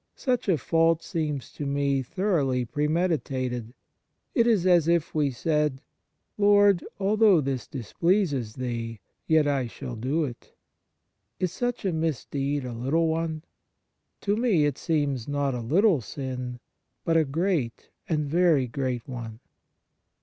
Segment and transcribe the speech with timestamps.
[0.15, 3.75] Such a fault seems to me thoroughly premeditated.
[4.33, 5.79] It is as if we said:
[6.39, 10.55] Lord, although this dis pleases Thee, yet I shall do it....
[11.39, 13.43] Is such a misdeed a little one?
[14.21, 16.59] To me it seems not a little sin,
[17.05, 19.39] but a great and very great one."